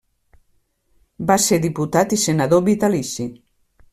[1.31, 3.31] Va ser diputat i senador vitalici.